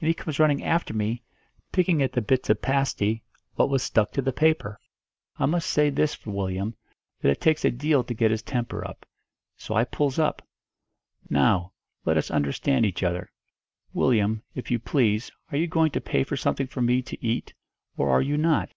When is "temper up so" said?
8.40-9.74